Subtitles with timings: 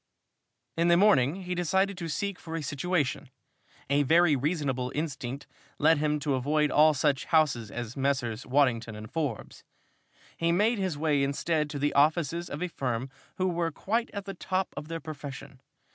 [0.77, 3.29] In the morning he decided to seek for a situation.
[3.87, 5.45] A very reasonable instinct
[5.77, 8.43] led him to avoid all such houses as Messrs.
[8.43, 9.63] Waddington & Forbes.
[10.35, 14.25] He made his way instead to the offices of a firm who were quite at
[14.25, 15.61] the top of their profession.